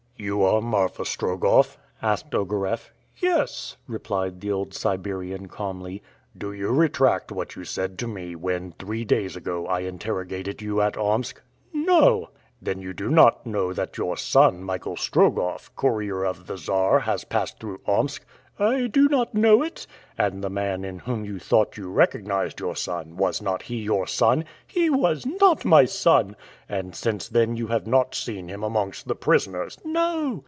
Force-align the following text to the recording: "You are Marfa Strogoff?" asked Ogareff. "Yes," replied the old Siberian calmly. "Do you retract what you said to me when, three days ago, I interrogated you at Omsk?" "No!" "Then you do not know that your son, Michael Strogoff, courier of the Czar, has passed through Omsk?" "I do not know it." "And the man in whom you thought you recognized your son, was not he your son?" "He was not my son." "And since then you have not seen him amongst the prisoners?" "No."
"You 0.23 0.43
are 0.43 0.61
Marfa 0.61 1.01
Strogoff?" 1.03 1.79
asked 1.99 2.29
Ogareff. 2.35 2.91
"Yes," 3.17 3.77
replied 3.87 4.39
the 4.39 4.51
old 4.51 4.71
Siberian 4.71 5.47
calmly. 5.47 6.03
"Do 6.37 6.53
you 6.53 6.69
retract 6.71 7.31
what 7.31 7.55
you 7.55 7.63
said 7.63 7.97
to 7.97 8.07
me 8.07 8.35
when, 8.35 8.73
three 8.77 9.03
days 9.03 9.35
ago, 9.35 9.65
I 9.65 9.79
interrogated 9.79 10.61
you 10.61 10.79
at 10.79 10.95
Omsk?" 10.95 11.41
"No!" 11.73 12.29
"Then 12.61 12.79
you 12.79 12.93
do 12.93 13.09
not 13.09 13.47
know 13.47 13.73
that 13.73 13.97
your 13.97 14.15
son, 14.15 14.63
Michael 14.63 14.95
Strogoff, 14.95 15.75
courier 15.75 16.23
of 16.23 16.45
the 16.45 16.55
Czar, 16.55 16.99
has 16.99 17.23
passed 17.25 17.59
through 17.59 17.81
Omsk?" 17.87 18.23
"I 18.59 18.85
do 18.85 19.07
not 19.07 19.33
know 19.33 19.63
it." 19.63 19.87
"And 20.19 20.43
the 20.43 20.49
man 20.49 20.85
in 20.85 20.99
whom 20.99 21.25
you 21.25 21.39
thought 21.39 21.77
you 21.77 21.89
recognized 21.89 22.59
your 22.59 22.75
son, 22.75 23.17
was 23.17 23.41
not 23.41 23.63
he 23.63 23.77
your 23.77 24.05
son?" 24.05 24.45
"He 24.67 24.87
was 24.87 25.25
not 25.25 25.65
my 25.65 25.85
son." 25.85 26.35
"And 26.69 26.93
since 26.95 27.27
then 27.27 27.55
you 27.55 27.67
have 27.67 27.87
not 27.87 28.13
seen 28.13 28.49
him 28.49 28.61
amongst 28.63 29.07
the 29.07 29.15
prisoners?" 29.15 29.79
"No." 29.83 30.37